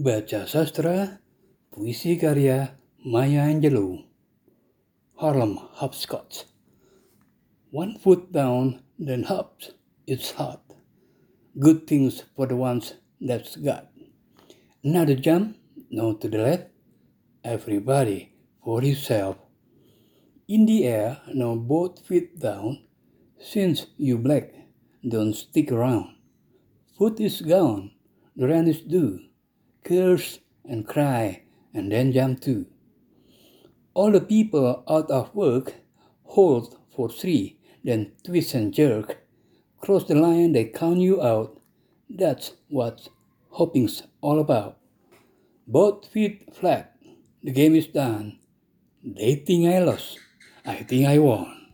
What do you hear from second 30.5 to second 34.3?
and cry, and then jump too. All the